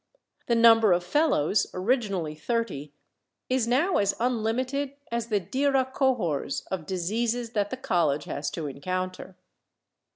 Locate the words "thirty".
2.33-2.91